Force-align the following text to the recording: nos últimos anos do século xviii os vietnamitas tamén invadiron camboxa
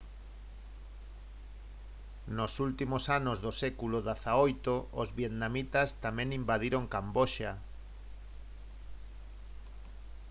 nos 2.37 2.53
últimos 2.67 3.03
anos 3.19 3.37
do 3.45 3.51
século 3.63 3.97
xviii 4.07 4.79
os 5.01 5.09
vietnamitas 5.19 5.89
tamén 6.05 6.29
invadiron 6.39 6.83
camboxa 6.93 7.51